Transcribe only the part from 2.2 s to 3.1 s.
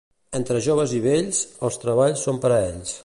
són per a ells.